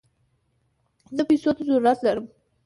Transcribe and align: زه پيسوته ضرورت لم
زه 1.15 1.21
پيسوته 1.29 1.61
ضرورت 1.69 1.99
لم 2.05 2.23